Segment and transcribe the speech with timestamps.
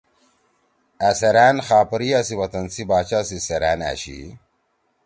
[1.07, 4.19] أ سیرأن خاپریا سی وطن سی باچا سی سیرأن أشی۔